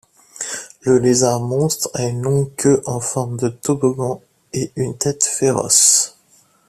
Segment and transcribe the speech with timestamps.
[0.81, 4.19] Le lézard-monstre a une longue queue en forme de toboggan
[4.51, 6.17] et une tête féroce.